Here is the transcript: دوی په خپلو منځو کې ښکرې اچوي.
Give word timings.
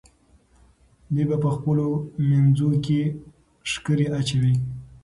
دوی 1.13 1.25
په 1.43 1.49
خپلو 1.55 1.87
منځو 2.29 2.69
کې 2.85 3.01
ښکرې 3.71 4.05
اچوي. 4.19 4.53